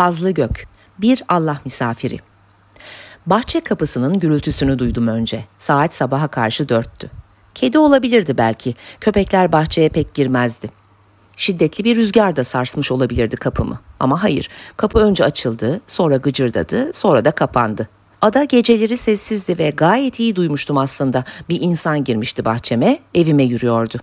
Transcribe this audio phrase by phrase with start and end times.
[0.00, 0.66] Fazlı Gök,
[0.98, 2.18] bir Allah misafiri.
[3.26, 5.44] Bahçe kapısının gürültüsünü duydum önce.
[5.58, 7.10] Saat sabaha karşı dörttü.
[7.54, 8.74] Kedi olabilirdi belki.
[9.00, 10.70] Köpekler bahçeye pek girmezdi.
[11.36, 13.80] Şiddetli bir rüzgar da sarsmış olabilirdi kapımı.
[14.00, 17.88] Ama hayır, kapı önce açıldı, sonra gıcırdadı, sonra da kapandı.
[18.22, 21.24] Ada geceleri sessizdi ve gayet iyi duymuştum aslında.
[21.48, 23.98] Bir insan girmişti bahçeme, evime yürüyordu.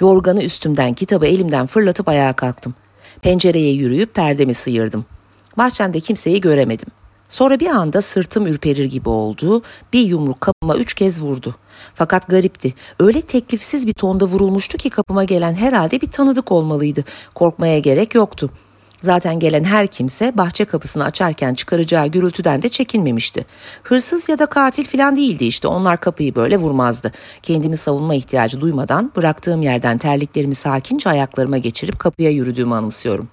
[0.00, 2.74] Yorganı üstümden, kitabı elimden fırlatıp ayağa kalktım.
[3.22, 5.06] Pencereye yürüyüp perdemi sıyırdım.
[5.58, 6.88] Bahçemde kimseyi göremedim.
[7.28, 9.62] Sonra bir anda sırtım ürperir gibi oldu.
[9.92, 11.54] Bir yumruk kapıma üç kez vurdu.
[11.94, 12.74] Fakat garipti.
[13.00, 17.04] Öyle teklifsiz bir tonda vurulmuştu ki kapıma gelen herhalde bir tanıdık olmalıydı.
[17.34, 18.50] Korkmaya gerek yoktu.
[19.02, 23.46] Zaten gelen her kimse bahçe kapısını açarken çıkaracağı gürültüden de çekinmemişti.
[23.82, 27.12] Hırsız ya da katil falan değildi işte onlar kapıyı böyle vurmazdı.
[27.42, 33.28] Kendimi savunma ihtiyacı duymadan bıraktığım yerden terliklerimi sakince ayaklarıma geçirip kapıya yürüdüğümü anımsıyorum.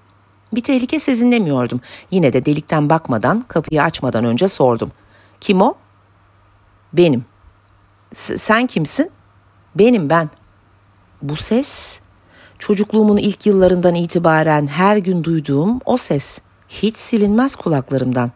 [0.54, 1.82] Bir tehlike sezinlemiyordum.
[2.12, 4.92] Yine de delikten bakmadan kapıyı açmadan önce sordum.
[5.42, 5.74] Kim o?
[6.94, 7.26] Benim.
[8.14, 9.12] S- sen kimsin?
[9.76, 10.30] Benim ben.
[11.22, 12.00] Bu ses
[12.60, 16.40] çocukluğumun ilk yıllarından itibaren her gün duyduğum o ses.
[16.70, 18.32] Hiç silinmez kulaklarımdan.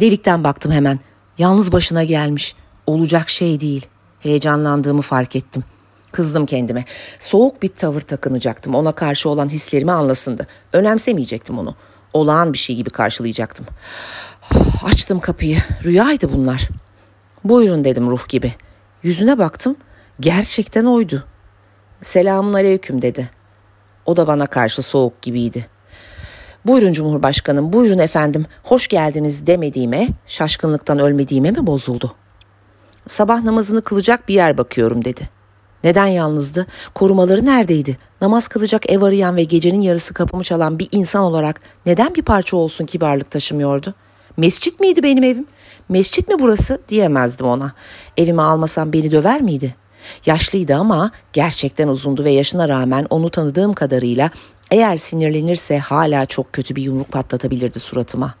[0.00, 1.00] Delikten baktım hemen.
[1.38, 2.54] Yalnız başına gelmiş.
[2.86, 3.86] Olacak şey değil.
[4.20, 5.64] Heyecanlandığımı fark ettim.
[6.12, 6.84] Kızdım kendime.
[7.18, 8.74] Soğuk bir tavır takınacaktım.
[8.74, 10.46] Ona karşı olan hislerimi anlasındı.
[10.72, 11.74] Önemsemeyecektim onu.
[12.12, 13.66] Olağan bir şey gibi karşılayacaktım.
[14.84, 15.56] Açtım kapıyı.
[15.84, 16.68] Rüyaydı bunlar.
[17.44, 18.54] Buyurun dedim ruh gibi.
[19.02, 19.76] Yüzüne baktım.
[20.20, 21.24] Gerçekten oydu.
[22.02, 23.30] Selamun aleyküm dedi.
[24.06, 25.66] O da bana karşı soğuk gibiydi.
[26.66, 32.14] Buyurun Cumhurbaşkanım, buyurun efendim, hoş geldiniz demediğime, şaşkınlıktan ölmediğime mi bozuldu?
[33.06, 35.39] Sabah namazını kılacak bir yer bakıyorum dedi.
[35.84, 36.66] Neden yalnızdı?
[36.94, 37.98] Korumaları neredeydi?
[38.20, 42.56] Namaz kılacak ev arayan ve gecenin yarısı kapımı çalan bir insan olarak neden bir parça
[42.56, 43.94] olsun kibarlık taşımıyordu?
[44.36, 45.46] Mescit miydi benim evim?
[45.88, 47.72] Mescit mi burası diyemezdim ona.
[48.16, 49.74] Evime almasam beni döver miydi?
[50.26, 54.30] Yaşlıydı ama gerçekten uzundu ve yaşına rağmen onu tanıdığım kadarıyla
[54.70, 58.34] eğer sinirlenirse hala çok kötü bir yumruk patlatabilirdi suratıma.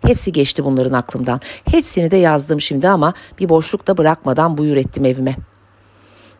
[0.00, 1.40] Hepsi geçti bunların aklımdan.
[1.64, 5.36] Hepsini de yazdım şimdi ama bir boşluk da bırakmadan buyur ettim evime.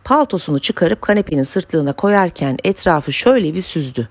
[0.07, 4.09] Paltosunu çıkarıp kanepenin sırtlığına koyarken etrafı şöyle bir süzdü.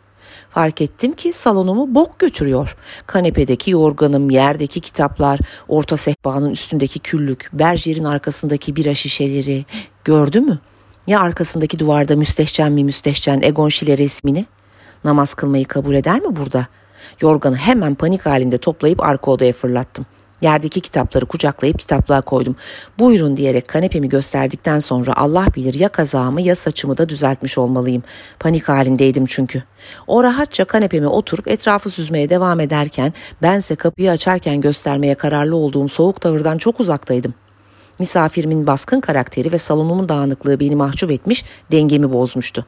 [0.50, 2.78] Fark ettim ki salonumu bok götürüyor.
[3.08, 9.66] Kanepedeki yorganım, yerdeki kitaplar, orta sehpanın üstündeki küllük, berjerin arkasındaki bira şişeleri.
[10.04, 10.60] Gördü mü?
[11.08, 14.46] Ya arkasındaki duvarda müstehcen mi müstehcen Egon Schiele resmini?
[15.04, 16.68] Namaz kılmayı kabul eder mi burada?
[17.22, 20.06] Yorganı hemen panik halinde toplayıp arka odaya fırlattım.
[20.41, 22.56] Yerdeki kitapları kucaklayıp kitaplığa koydum.
[23.00, 28.03] Buyurun diyerek kanepemi gösterdikten sonra Allah bilir ya kazağımı ya saçımı da düzeltmiş olmalıyım.
[28.40, 29.63] Panik halindeydim çünkü.
[30.07, 36.22] O rahatça kanepeme oturup etrafı süzmeye devam ederken bense kapıyı açarken göstermeye kararlı olduğum soğuk
[36.22, 37.34] tavırdan çok uzaktaydım.
[38.00, 42.66] Misafirimin baskın karakteri ve salonumun dağınıklığı beni mahcup etmiş, dengemi bozmuştu.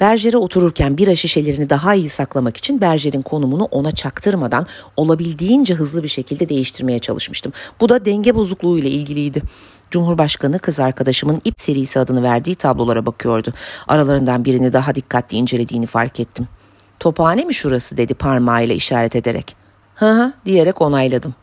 [0.00, 6.08] Berjer'e otururken bira şişelerini daha iyi saklamak için Berjer'in konumunu ona çaktırmadan olabildiğince hızlı bir
[6.08, 7.52] şekilde değiştirmeye çalışmıştım.
[7.80, 9.42] Bu da denge bozukluğu ile ilgiliydi.
[9.90, 13.52] Cumhurbaşkanı kız arkadaşımın ip serisi adını verdiği tablolara bakıyordu.
[13.88, 16.48] Aralarından birini daha dikkatli incelediğini fark ettim.
[17.00, 19.56] Tophane mi şurası dedi parmağıyla işaret ederek.
[19.94, 21.34] Hı hı diyerek onayladım.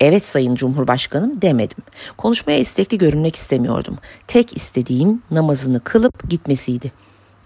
[0.00, 1.78] Evet sayın cumhurbaşkanım demedim.
[2.16, 3.98] Konuşmaya istekli görünmek istemiyordum.
[4.26, 6.92] Tek istediğim namazını kılıp gitmesiydi.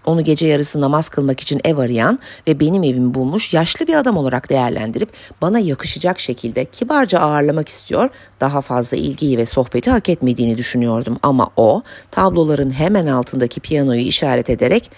[0.05, 4.17] Onu gece yarısı namaz kılmak için ev arayan ve benim evimi bulmuş yaşlı bir adam
[4.17, 5.09] olarak değerlendirip
[5.41, 8.09] bana yakışacak şekilde kibarca ağırlamak istiyor,
[8.41, 11.17] daha fazla ilgiyi ve sohbeti hak etmediğini düşünüyordum.
[11.23, 14.91] Ama o tabloların hemen altındaki piyanoyu işaret ederek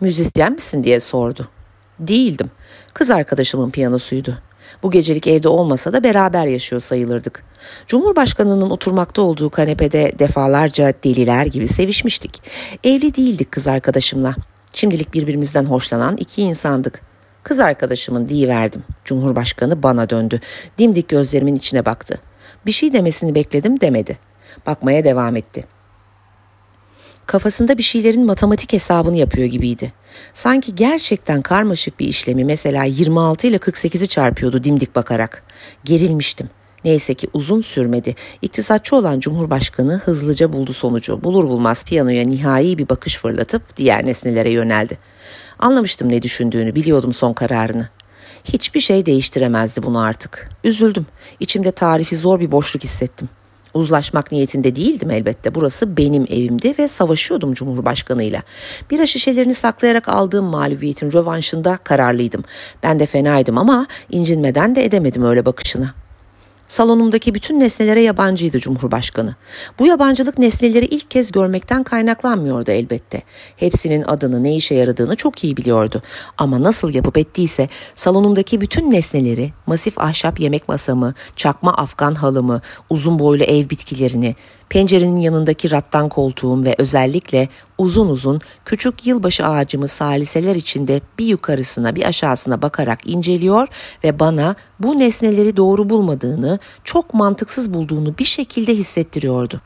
[0.00, 1.48] müzisyen misin diye sordu.
[1.98, 2.50] Değildim.
[2.94, 4.38] Kız arkadaşımın piyanosuydu.
[4.82, 7.44] Bu gecelik evde olmasa da beraber yaşıyor sayılırdık.
[7.86, 12.42] Cumhurbaşkanının oturmakta olduğu kanepede defalarca deliler gibi sevişmiştik.
[12.84, 14.34] Evli değildik kız arkadaşımla.
[14.72, 17.00] Şimdilik birbirimizden hoşlanan iki insandık.
[17.42, 18.82] Kız arkadaşımın verdim.
[19.04, 20.40] Cumhurbaşkanı bana döndü.
[20.78, 22.18] Dimdik gözlerimin içine baktı.
[22.66, 24.18] Bir şey demesini bekledim demedi.
[24.66, 25.77] Bakmaya devam etti.
[27.28, 29.92] Kafasında bir şeylerin matematik hesabını yapıyor gibiydi.
[30.34, 35.42] Sanki gerçekten karmaşık bir işlemi mesela 26 ile 48'i çarpıyordu dimdik bakarak.
[35.84, 36.50] Gerilmiştim.
[36.84, 38.14] Neyse ki uzun sürmedi.
[38.42, 41.24] İktisatçı olan Cumhurbaşkanı hızlıca buldu sonucu.
[41.24, 44.98] Bulur bulmaz piyanoya nihai bir bakış fırlatıp diğer nesnelere yöneldi.
[45.58, 47.88] Anlamıştım ne düşündüğünü, biliyordum son kararını.
[48.44, 50.48] Hiçbir şey değiştiremezdi bunu artık.
[50.64, 51.06] Üzüldüm.
[51.40, 53.28] İçimde tarifi zor bir boşluk hissettim.
[53.74, 55.54] Uzlaşmak niyetinde değildim elbette.
[55.54, 58.42] Burası benim evimdi ve savaşıyordum Cumhurbaşkanıyla.
[58.90, 62.44] Bira şişelerini saklayarak aldığım mağlubiyetin rövanşında kararlıydım.
[62.82, 65.94] Ben de fenaydım ama incinmeden de edemedim öyle bakışına.
[66.68, 69.34] Salonumdaki bütün nesnelere yabancıydı Cumhurbaşkanı.
[69.78, 73.22] Bu yabancılık nesneleri ilk kez görmekten kaynaklanmıyordu elbette.
[73.56, 76.02] Hepsinin adını ne işe yaradığını çok iyi biliyordu.
[76.38, 82.60] Ama nasıl yapıp ettiyse salonumdaki bütün nesneleri, masif ahşap yemek masamı, çakma Afgan halımı,
[82.90, 84.34] uzun boylu ev bitkilerini,
[84.70, 87.48] Pencerenin yanındaki rattan koltuğum ve özellikle
[87.78, 93.68] uzun uzun küçük yılbaşı ağacımı saliseler içinde bir yukarısına bir aşağısına bakarak inceliyor
[94.04, 99.60] ve bana bu nesneleri doğru bulmadığını, çok mantıksız bulduğunu bir şekilde hissettiriyordu.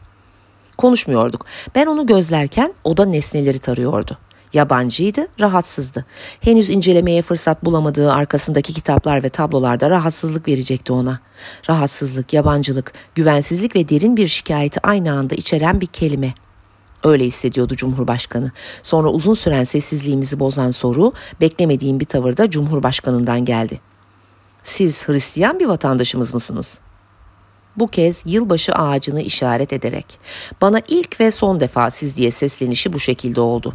[0.78, 1.46] Konuşmuyorduk.
[1.74, 4.18] Ben onu gözlerken o da nesneleri tarıyordu.
[4.52, 6.04] Yabancıydı, rahatsızdı.
[6.40, 11.20] Henüz incelemeye fırsat bulamadığı arkasındaki kitaplar ve tablolarda rahatsızlık verecekti ona.
[11.70, 16.34] Rahatsızlık, yabancılık, güvensizlik ve derin bir şikayeti aynı anda içeren bir kelime.
[17.04, 18.50] Öyle hissediyordu Cumhurbaşkanı.
[18.82, 23.80] Sonra uzun süren sessizliğimizi bozan soru beklemediğim bir tavırda Cumhurbaşkanından geldi.
[24.62, 26.78] Siz Hristiyan bir vatandaşımız mısınız?''
[27.76, 30.18] Bu kez yılbaşı ağacını işaret ederek.
[30.60, 33.72] Bana ilk ve son defa siz diye seslenişi bu şekilde oldu.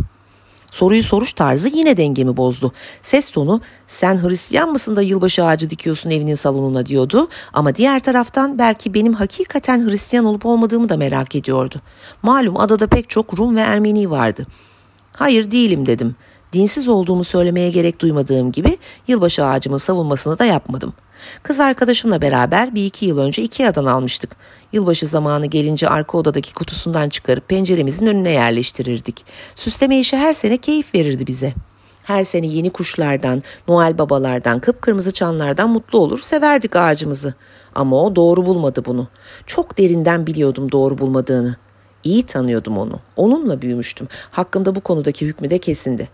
[0.77, 2.71] Soruyu soruş tarzı yine dengemi bozdu.
[3.01, 7.27] Ses tonu sen Hristiyan mısın da yılbaşı ağacı dikiyorsun evinin salonuna diyordu.
[7.53, 11.75] Ama diğer taraftan belki benim hakikaten Hristiyan olup olmadığımı da merak ediyordu.
[12.21, 14.47] Malum adada pek çok Rum ve Ermeni vardı.
[15.13, 16.15] Hayır değilim dedim.
[16.53, 18.77] Dinsiz olduğumu söylemeye gerek duymadığım gibi
[19.07, 20.94] yılbaşı ağacımın savunmasını da yapmadım.
[21.44, 24.35] Kız arkadaşımla beraber bir iki yıl önce Ikea'dan almıştık.
[24.73, 29.25] Yılbaşı zamanı gelince arka odadaki kutusundan çıkarıp penceremizin önüne yerleştirirdik.
[29.55, 31.53] Süsleme işi her sene keyif verirdi bize.
[32.03, 37.33] Her sene yeni kuşlardan, Noel babalardan, kıpkırmızı çanlardan mutlu olur, severdik ağacımızı.
[37.75, 39.07] Ama o doğru bulmadı bunu.
[39.45, 41.55] Çok derinden biliyordum doğru bulmadığını.
[42.03, 42.99] İyi tanıyordum onu.
[43.15, 44.07] Onunla büyümüştüm.
[44.31, 46.09] Hakkımda bu konudaki hükmü de kesindi.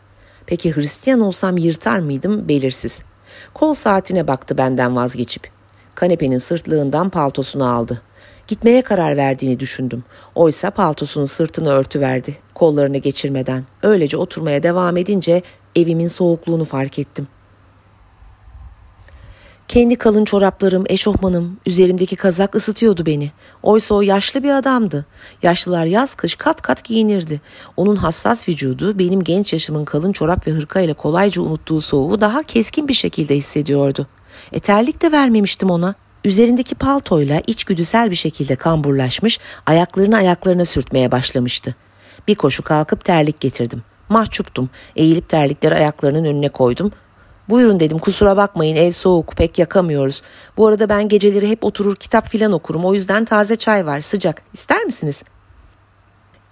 [0.46, 3.02] Peki Hristiyan olsam yırtar mıydım belirsiz.
[3.54, 5.50] Kol saatine baktı benden vazgeçip.
[5.96, 8.02] Kanepenin sırtlığından paltosunu aldı.
[8.48, 10.04] Gitmeye karar verdiğini düşündüm.
[10.36, 12.36] Oysa paltosunun sırtını örtüverdi.
[12.54, 13.64] Kollarını geçirmeden.
[13.84, 15.42] Öylece oturmaya devam edince
[15.76, 17.28] evimin soğukluğunu fark ettim.
[19.68, 23.32] Kendi kalın çoraplarım, eşofmanım, üzerimdeki kazak ısıtıyordu beni.
[23.64, 25.06] Oysa o yaşlı bir adamdı.
[25.44, 27.42] Yaşlılar yaz kış kat kat giyinirdi.
[27.78, 32.44] Onun hassas vücudu benim genç yaşımın kalın çorap ve hırka ile kolayca unuttuğu soğuğu daha
[32.44, 34.08] keskin bir şekilde hissediyordu.
[34.52, 35.96] E terlik de vermemiştim ona.
[36.24, 41.76] Üzerindeki paltoyla içgüdüsel bir şekilde kamburlaşmış, ayaklarını ayaklarına sürtmeye başlamıştı.
[42.28, 43.84] Bir koşu kalkıp terlik getirdim.
[44.10, 44.70] Mahcuptum.
[44.96, 46.92] Eğilip terlikleri ayaklarının önüne koydum.
[47.50, 50.22] Buyurun dedim kusura bakmayın ev soğuk pek yakamıyoruz.
[50.58, 54.42] Bu arada ben geceleri hep oturur kitap filan okurum o yüzden taze çay var sıcak.
[54.54, 55.24] İster misiniz?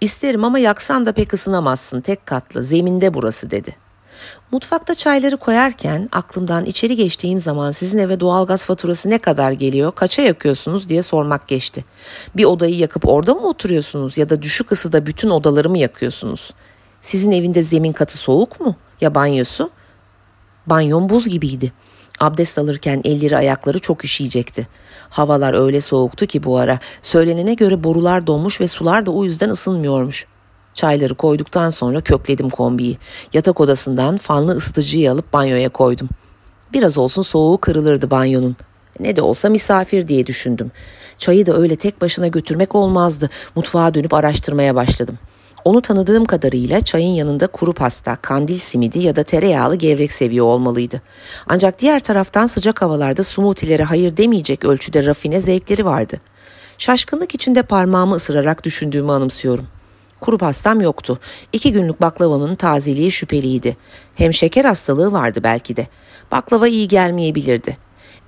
[0.02, 3.76] İsterim ama yaksan da pek ısınamazsın tek katlı zeminde burası dedi.
[4.52, 10.22] Mutfakta çayları koyarken aklımdan içeri geçtiğim zaman sizin eve doğalgaz faturası ne kadar geliyor, kaça
[10.22, 11.86] yakıyorsunuz diye sormak geçti.
[12.36, 16.54] Bir odayı yakıp orada mı oturuyorsunuz ya da düşük ısıda bütün odaları mı yakıyorsunuz?
[17.02, 18.76] Sizin evinde zemin katı soğuk mu?
[19.02, 19.70] Ya banyosu?
[20.68, 21.72] Banyon buz gibiydi.
[22.20, 24.68] Abdest alırken elleri ayakları çok üşüyecekti.
[25.10, 29.50] Havalar öyle soğuktu ki bu ara söylenene göre borular donmuş ve sular da o yüzden
[29.50, 30.26] ısınmıyormuş.
[30.74, 32.98] Çayları koyduktan sonra kökledim kombiyi.
[33.34, 36.10] Yatak odasından fanlı ısıtıcıyı alıp banyoya koydum.
[36.74, 38.56] Biraz olsun soğuğu kırılırdı banyonun.
[39.00, 40.72] Ne de olsa misafir diye düşündüm.
[41.18, 43.30] Çayı da öyle tek başına götürmek olmazdı.
[43.56, 45.18] Mutfağa dönüp araştırmaya başladım.
[45.66, 51.02] Onu tanıdığım kadarıyla çayın yanında kuru pasta, kandil simidi ya da tereyağlı gevrek seviyor olmalıydı.
[51.48, 56.22] Ancak diğer taraftan sıcak havalarda smoothie'lere hayır demeyecek ölçüde rafine zevkleri vardı.
[56.78, 59.68] Şaşkınlık içinde parmağımı ısırarak düşündüğümü anımsıyorum.
[60.20, 61.20] Kuru pastam yoktu.
[61.54, 63.78] İki günlük baklavamın tazeliği şüpheliydi.
[64.16, 65.88] Hem şeker hastalığı vardı belki de.
[66.32, 67.78] Baklava iyi gelmeyebilirdi.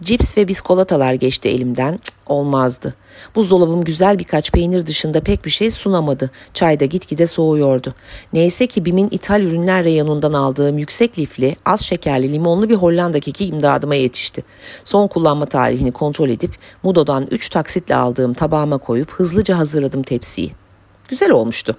[0.06, 1.92] Cips ve biskolatalar geçti elimden.
[1.92, 2.94] Cık, olmazdı.
[3.36, 6.32] Buzdolabım güzel birkaç peynir dışında pek bir şey sunamadı.
[6.54, 7.94] Çay da gitgide soğuyordu.
[8.34, 13.46] Neyse ki BİM'in ithal ürünler reyonundan aldığım yüksek lifli, az şekerli limonlu bir Hollanda keki
[13.46, 14.44] imdadıma yetişti.
[14.84, 16.52] Son kullanma tarihini kontrol edip
[16.84, 20.52] Mudo'dan 3 taksitle aldığım tabağıma koyup hızlıca hazırladım tepsiyi.
[21.08, 21.76] Güzel olmuştu.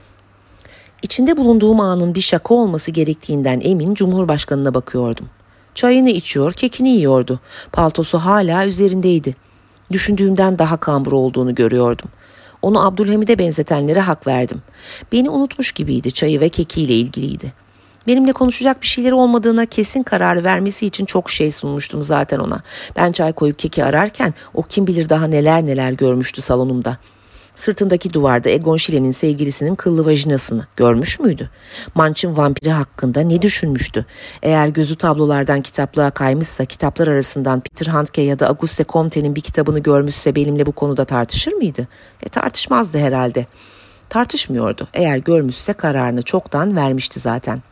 [1.02, 5.26] İçinde bulunduğum anın bir şaka olması gerektiğinden emin Cumhurbaşkanına bakıyordum.
[5.74, 7.40] Çayını içiyor, kekini yiyordu.
[7.72, 9.34] Paltosu hala üzerindeydi.
[9.92, 12.08] Düşündüğümden daha kambur olduğunu görüyordum.
[12.62, 14.62] Onu Abdülhamid'e benzetenlere hak verdim.
[15.12, 17.52] Beni unutmuş gibiydi, çayı ve kekiyle ilgiliydi.
[18.06, 22.60] Benimle konuşacak bir şeyleri olmadığına kesin karar vermesi için çok şey sunmuştum zaten ona.
[22.96, 26.98] Ben çay koyup keki ararken o kim bilir daha neler neler görmüştü salonumda.
[27.56, 31.50] Sırtındaki duvarda Egon Schillen'in sevgilisinin kıllı vajinasını görmüş müydü?
[31.94, 34.06] Manç'ın vampiri hakkında ne düşünmüştü?
[34.42, 39.78] Eğer gözü tablolardan kitaplığa kaymışsa kitaplar arasından Peter Handke ya da Auguste Comte'nin bir kitabını
[39.78, 41.88] görmüşse benimle bu konuda tartışır mıydı?
[42.22, 43.46] E tartışmazdı herhalde.
[44.08, 44.88] Tartışmıyordu.
[44.94, 47.62] Eğer görmüşse kararını çoktan vermişti zaten.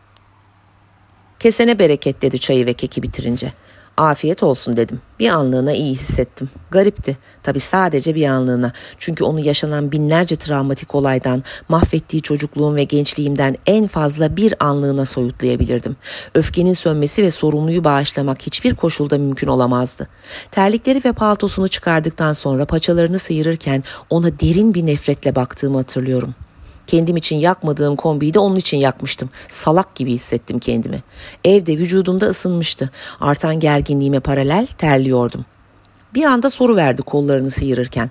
[1.40, 3.52] Kesene bereket dedi çayı ve keki bitirince.
[3.96, 5.00] Afiyet olsun dedim.
[5.18, 6.50] Bir anlığına iyi hissettim.
[6.70, 7.16] Garipti.
[7.42, 8.72] Tabi sadece bir anlığına.
[8.98, 15.96] Çünkü onu yaşanan binlerce travmatik olaydan, mahvettiği çocukluğum ve gençliğimden en fazla bir anlığına soyutlayabilirdim.
[16.34, 20.08] Öfkenin sönmesi ve sorumluyu bağışlamak hiçbir koşulda mümkün olamazdı.
[20.50, 26.34] Terlikleri ve paltosunu çıkardıktan sonra paçalarını sıyırırken ona derin bir nefretle baktığımı hatırlıyorum.
[26.86, 29.30] Kendim için yakmadığım kombiyi de onun için yakmıştım.
[29.48, 31.02] Salak gibi hissettim kendimi.
[31.44, 32.90] Evde vücudumda ısınmıştı.
[33.20, 35.44] Artan gerginliğime paralel terliyordum.
[36.14, 38.10] Bir anda soru verdi kollarını sıyırırken.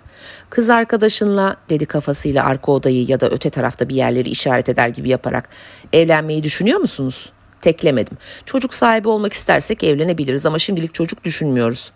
[0.49, 5.09] Kız arkadaşınla dedi kafasıyla arka odayı ya da öte tarafta bir yerleri işaret eder gibi
[5.09, 5.49] yaparak.
[5.93, 7.31] Evlenmeyi düşünüyor musunuz?
[7.61, 8.17] Teklemedim.
[8.45, 11.91] Çocuk sahibi olmak istersek evlenebiliriz ama şimdilik çocuk düşünmüyoruz.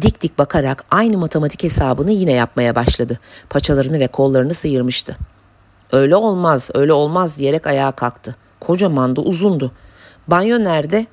[0.00, 3.18] Dik dik bakarak aynı matematik hesabını yine yapmaya başladı.
[3.50, 5.16] Paçalarını ve kollarını sıyırmıştı.
[5.92, 8.36] Öyle olmaz, öyle olmaz diyerek ayağa kalktı.
[8.60, 9.72] Kocamandı, uzundu.
[10.28, 11.06] Banyo nerede?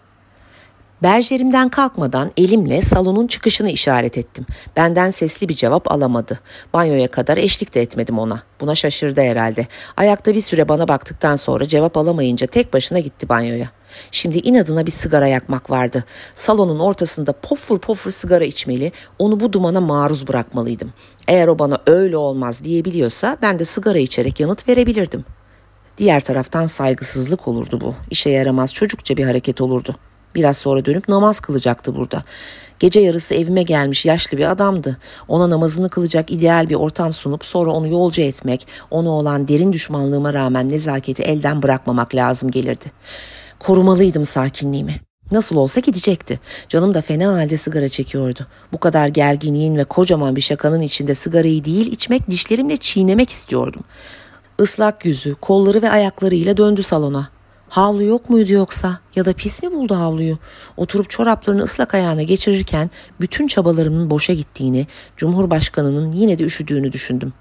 [1.04, 4.46] Berjerimden kalkmadan elimle salonun çıkışını işaret ettim.
[4.76, 6.40] Benden sesli bir cevap alamadı.
[6.74, 8.44] Banyoya kadar eşlik de etmedim ona.
[8.62, 9.68] Buna şaşırdı herhalde.
[9.98, 13.70] Ayakta bir süre bana baktıktan sonra cevap alamayınca tek başına gitti banyoya.
[14.12, 16.04] Şimdi inadına bir sigara yakmak vardı.
[16.36, 20.94] Salonun ortasında pofur pofur sigara içmeli, onu bu dumana maruz bırakmalıydım.
[21.28, 25.26] Eğer o bana öyle olmaz diyebiliyorsa ben de sigara içerek yanıt verebilirdim.
[25.98, 27.96] Diğer taraftan saygısızlık olurdu bu.
[28.12, 29.96] İşe yaramaz çocukça bir hareket olurdu.
[30.36, 32.24] Biraz sonra dönüp namaz kılacaktı burada.
[32.80, 34.98] Gece yarısı evime gelmiş yaşlı bir adamdı.
[35.28, 40.34] Ona namazını kılacak ideal bir ortam sunup sonra onu yolcu etmek, ona olan derin düşmanlığıma
[40.34, 42.86] rağmen nezaketi elden bırakmamak lazım gelirdi.
[43.60, 45.02] Korumalıydım sakinliğimi.
[45.32, 46.40] Nasıl olsa gidecekti.
[46.70, 48.48] Canım da fena halde sigara çekiyordu.
[48.74, 53.84] Bu kadar gerginliğin ve kocaman bir şakanın içinde sigarayı değil içmek dişlerimle çiğnemek istiyordum.
[54.62, 57.30] Islak yüzü, kolları ve ayaklarıyla döndü salona.
[57.70, 60.38] Havlu yok muydu yoksa ya da pis mi buldu havluyu?
[60.78, 64.88] Oturup çoraplarını ıslak ayağına geçirirken bütün çabalarımın boşa gittiğini,
[65.18, 67.34] Cumhurbaşkanının yine de üşüdüğünü düşündüm.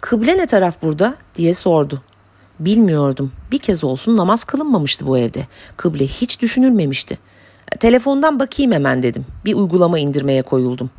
[0.00, 2.02] Kıble ne taraf burada diye sordu.
[2.60, 3.32] Bilmiyordum.
[3.52, 5.46] Bir kez olsun namaz kılınmamıştı bu evde.
[5.76, 7.18] Kıble hiç düşünülmemişti.
[7.80, 9.26] Telefondan bakayım hemen dedim.
[9.44, 10.90] Bir uygulama indirmeye koyuldum.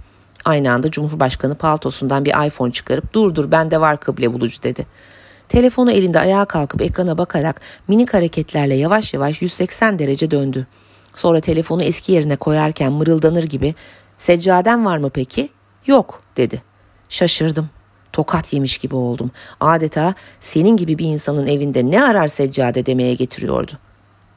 [0.45, 4.85] Aynı anda Cumhurbaşkanı paltosundan bir iPhone çıkarıp dur dur bende var kıble bulucu dedi.
[5.49, 10.67] Telefonu elinde ayağa kalkıp ekrana bakarak minik hareketlerle yavaş yavaş 180 derece döndü.
[11.15, 13.75] Sonra telefonu eski yerine koyarken mırıldanır gibi
[14.17, 15.49] seccaden var mı peki?
[15.85, 16.61] Yok dedi.
[17.09, 17.69] Şaşırdım.
[18.13, 19.31] Tokat yemiş gibi oldum.
[19.59, 23.71] Adeta senin gibi bir insanın evinde ne arar seccade demeye getiriyordu.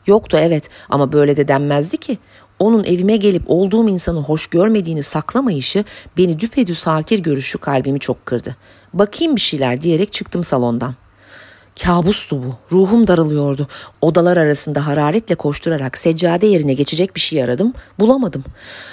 [0.06, 2.18] Yoktu evet ama böyle de denmezdi ki.
[2.58, 5.84] Onun evime gelip olduğum insanı hoş görmediğini saklamayışı
[6.16, 8.56] beni düpedüz hakir görüşü kalbimi çok kırdı.
[8.94, 10.94] Bakayım bir şeyler diyerek çıktım salondan.
[11.82, 12.54] Kabustu bu.
[12.72, 13.68] Ruhum daralıyordu.
[14.00, 17.72] Odalar arasında hararetle koşturarak seccade yerine geçecek bir şey aradım.
[17.98, 18.44] Bulamadım.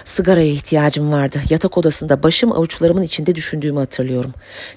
[0.03, 1.39] Sigaraya ihtiyacım vardı.
[1.50, 4.33] Yatak odasında başım avuçlarımın içinde düşündüğümü hatırlıyorum.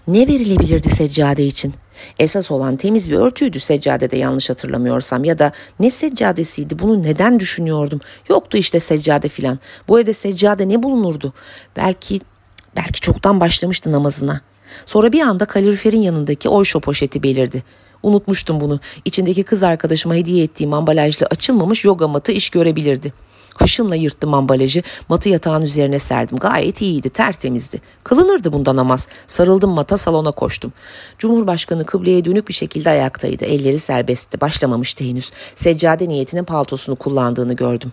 [0.09, 1.75] Ne verilebilirdi seccade için?
[2.19, 8.01] Esas olan temiz bir örtüydü seccadede yanlış hatırlamıyorsam ya da ne seccadesiydi bunu neden düşünüyordum?
[8.29, 9.59] Yoktu işte seccade filan.
[9.89, 11.33] Bu evde seccade ne bulunurdu?
[11.77, 12.21] Belki
[12.77, 14.41] belki çoktan başlamıştı namazına.
[14.87, 17.63] Sonra bir anda kaloriferin yanındaki oyşo poşeti belirdi.
[18.05, 18.81] Unutmuştum bunu.
[19.05, 23.13] İçindeki kız arkadaşıma hediye ettiğim ambalajlı açılmamış yoga matı iş görebilirdi.
[23.59, 26.39] Hışımla yırttım ambalajı, matı yatağın üzerine serdim.
[26.39, 27.81] Gayet iyiydi, tertemizdi.
[28.05, 29.09] Kılınırdı bundan namaz.
[29.27, 30.73] Sarıldım mata, salona koştum.
[31.19, 33.45] Cumhurbaşkanı kıbleye dönük bir şekilde ayaktaydı.
[33.45, 35.31] Elleri serbestti, başlamamıştı henüz.
[35.57, 37.93] Seccade niyetinin paltosunu kullandığını gördüm.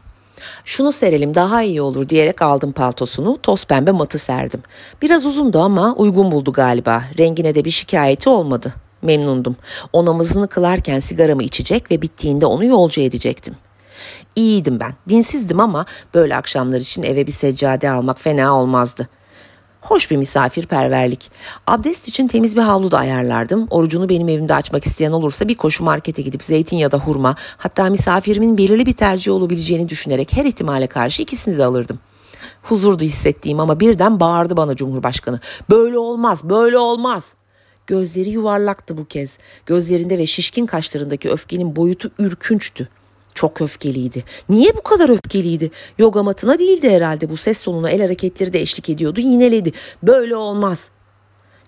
[0.66, 4.64] Şunu serelim daha iyi olur diyerek aldım paltosunu, toz pembe matı serdim.
[5.02, 7.04] Biraz uzundu ama uygun buldu galiba.
[7.18, 8.74] Rengine de bir şikayeti olmadı.
[9.02, 9.56] Memnundum.
[9.94, 13.56] O namazını kılarken sigaramı içecek ve bittiğinde onu yolcu edecektim.
[14.36, 14.94] İyiydim ben.
[15.10, 19.10] Dinsizdim ama böyle akşamlar için eve bir seccade almak fena olmazdı.
[19.82, 21.32] Hoş bir misafirperverlik.
[21.68, 23.68] Abdest için temiz bir havlu da ayarlardım.
[23.70, 27.90] Orucunu benim evimde açmak isteyen olursa bir koşu markete gidip zeytin ya da hurma hatta
[27.90, 32.00] misafirimin belirli bir tercih olabileceğini düşünerek her ihtimale karşı ikisini de alırdım.
[32.64, 35.40] Huzurdu hissettiğim ama birden bağırdı bana Cumhurbaşkanı.
[35.70, 37.34] Böyle olmaz, böyle olmaz.
[37.92, 39.38] Gözleri yuvarlaktı bu kez.
[39.66, 42.90] Gözlerinde ve şişkin kaşlarındaki öfkenin boyutu ürkünçtü.
[43.34, 44.24] Çok öfkeliydi.
[44.50, 45.72] Niye bu kadar öfkeliydi?
[45.98, 49.22] Yoga matına değildi herhalde bu ses tonuna el hareketleri de eşlik ediyordu.
[49.22, 49.72] Yineledi.
[50.04, 50.90] Böyle olmaz.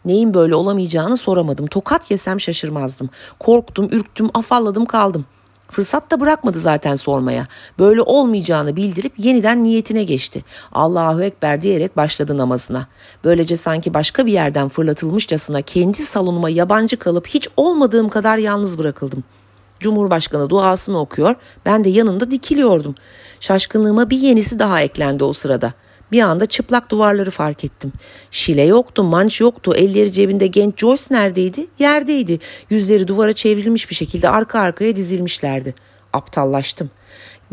[0.06, 1.68] Neyin böyle olamayacağını soramadım.
[1.68, 3.10] Tokat yesem şaşırmazdım.
[3.40, 5.26] Korktum, ürktüm, afalladım kaldım.
[5.72, 7.48] Fırsat da bırakmadı zaten sormaya.
[7.80, 10.44] Böyle olmayacağını bildirip yeniden niyetine geçti.
[10.72, 12.88] Allahu Ekber diyerek başladı namazına.
[13.24, 19.24] Böylece sanki başka bir yerden fırlatılmışçasına kendi salonuma yabancı kalıp hiç olmadığım kadar yalnız bırakıldım.
[19.80, 22.96] Cumhurbaşkanı duasını okuyor, ben de yanında dikiliyordum.
[23.40, 25.74] Şaşkınlığıma bir yenisi daha eklendi o sırada.
[26.14, 27.94] Bir anda çıplak duvarları fark ettim.
[28.32, 29.74] Şile yoktu, manç yoktu.
[29.76, 31.68] Elleri cebinde genç Joyce neredeydi?
[31.80, 32.40] Yerdeydi.
[32.70, 35.76] Yüzleri duvara çevrilmiş bir şekilde arka arkaya dizilmişlerdi.
[36.14, 36.92] Aptallaştım.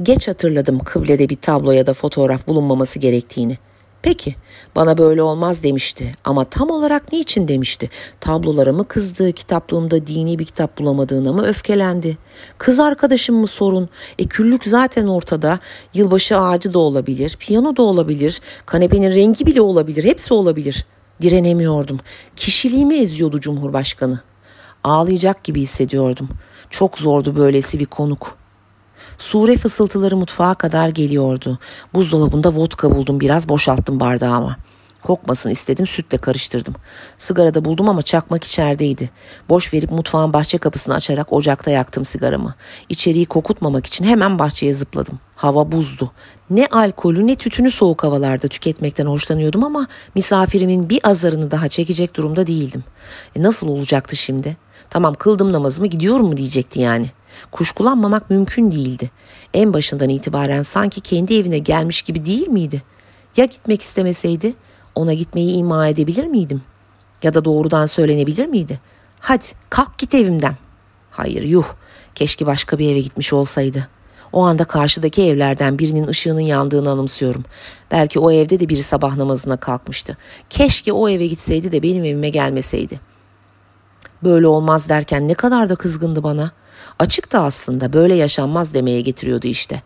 [0.02, 3.58] Geç hatırladım kıblede bir tablo ya da fotoğraf bulunmaması gerektiğini.
[4.02, 4.34] Peki
[4.76, 7.90] bana böyle olmaz demişti ama tam olarak niçin demişti?
[8.20, 12.18] Tablolara mı kızdı, kitaplığımda dini bir kitap bulamadığına mı öfkelendi?
[12.58, 13.88] Kız arkadaşım mı sorun?
[14.18, 15.58] E küllük zaten ortada.
[15.94, 20.86] Yılbaşı ağacı da olabilir, piyano da olabilir, kanepenin rengi bile olabilir, hepsi olabilir.
[21.22, 22.00] Direnemiyordum.
[22.36, 24.20] Kişiliğimi eziyordu Cumhurbaşkanı.
[24.84, 26.28] Ağlayacak gibi hissediyordum.
[26.70, 28.39] Çok zordu böylesi bir konuk.
[29.20, 31.58] Sure fısıltıları mutfağa kadar geliyordu.
[31.94, 34.56] Buzdolabında vodka buldum biraz boşalttım bardağıma.
[35.02, 36.74] Kokmasın istedim sütle karıştırdım.
[37.18, 39.10] Sigara da buldum ama çakmak içerideydi.
[39.48, 42.54] Boş verip mutfağın bahçe kapısını açarak ocakta yaktım sigaramı.
[42.88, 45.18] İçeriği kokutmamak için hemen bahçeye zıpladım.
[45.36, 46.12] Hava buzdu.
[46.50, 52.46] Ne alkolü ne tütünü soğuk havalarda tüketmekten hoşlanıyordum ama misafirimin bir azarını daha çekecek durumda
[52.46, 52.84] değildim.
[53.36, 54.56] E nasıl olacaktı şimdi?
[54.90, 57.10] Tamam kıldım namazımı gidiyorum mu diyecekti yani.
[57.50, 59.10] Kuşkulanmamak mümkün değildi.
[59.54, 62.82] En başından itibaren sanki kendi evine gelmiş gibi değil miydi?
[63.36, 64.54] Ya gitmek istemeseydi?
[64.94, 66.62] Ona gitmeyi ima edebilir miydim?
[67.22, 68.80] Ya da doğrudan söylenebilir miydi?
[69.20, 70.56] Hadi kalk git evimden.
[71.10, 71.66] Hayır yuh
[72.14, 73.88] keşke başka bir eve gitmiş olsaydı.
[74.32, 77.44] O anda karşıdaki evlerden birinin ışığının yandığını anımsıyorum.
[77.90, 80.16] Belki o evde de biri sabah namazına kalkmıştı.
[80.50, 83.00] Keşke o eve gitseydi de benim evime gelmeseydi.
[84.24, 86.50] Böyle olmaz derken ne kadar da kızgındı bana.
[86.98, 89.82] Açık da aslında böyle yaşanmaz demeye getiriyordu işte.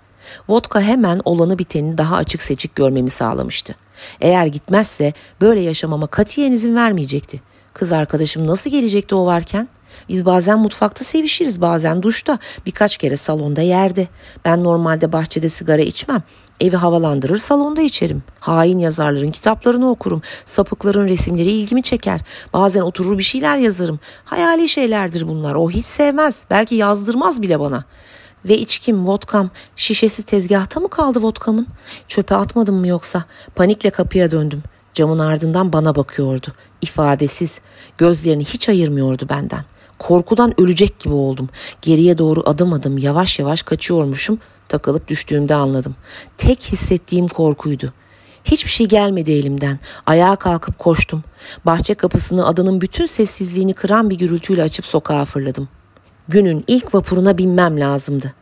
[0.49, 3.75] Vodka hemen olanı biteni daha açık seçik görmemi sağlamıştı.
[4.21, 7.41] Eğer gitmezse böyle yaşamama katiyen izin vermeyecekti.
[7.75, 9.69] Kız arkadaşım nasıl gelecekti o varken?
[10.09, 14.09] Biz bazen mutfakta sevişiriz, bazen duşta, birkaç kere salonda yerde.
[14.45, 16.23] Ben normalde bahçede sigara içmem.
[16.61, 18.23] Evi havalandırır salonda içerim.
[18.41, 20.23] Hain yazarların kitaplarını okurum.
[20.45, 22.21] Sapıkların resimleri ilgimi çeker.
[22.53, 24.01] Bazen oturur bir şeyler yazarım.
[24.25, 25.55] Hayali şeylerdir bunlar.
[25.55, 26.45] O hiç sevmez.
[26.51, 27.85] Belki yazdırmaz bile bana.
[28.45, 31.67] Ve içkim, vodkam, şişesi tezgahta mı kaldı vodkamın?
[32.09, 33.25] Çöpe atmadım mı yoksa?
[33.55, 34.63] Panikle kapıya döndüm.
[34.95, 36.47] Camın ardından bana bakıyordu.
[36.83, 37.61] İfadesiz.
[37.99, 39.65] Gözlerini hiç ayırmıyordu benden.
[39.99, 41.49] Korkudan ölecek gibi oldum.
[41.83, 44.39] Geriye doğru adım adım yavaş yavaş kaçıyormuşum.
[44.69, 45.97] Takılıp düştüğümde anladım.
[46.39, 47.93] Tek hissettiğim korkuydu.
[48.45, 49.79] Hiçbir şey gelmedi elimden.
[50.07, 51.25] Ayağa kalkıp koştum.
[51.67, 55.69] Bahçe kapısını adanın bütün sessizliğini kıran bir gürültüyle açıp sokağa fırladım.
[56.29, 58.35] Günün ilk vapuruna binmem lazımdı.